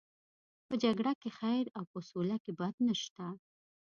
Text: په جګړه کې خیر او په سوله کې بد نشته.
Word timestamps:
په 0.67 0.73
جګړه 0.83 1.11
کې 1.21 1.29
خیر 1.39 1.65
او 1.77 1.83
په 1.91 1.99
سوله 2.09 2.37
کې 2.43 2.51
بد 2.59 2.75
نشته. 2.87 3.25